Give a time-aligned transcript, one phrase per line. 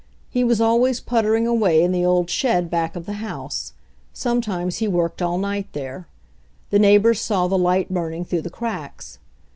[0.31, 3.73] He was always puttering away in the old shed back of the house.
[4.13, 6.07] Some times he worked all night there.
[6.71, 9.19] The neighbors saw the light burning through the cracks.